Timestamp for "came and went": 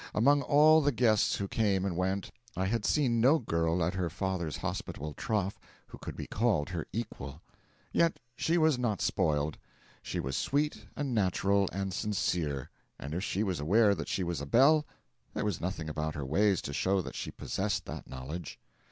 1.47-2.31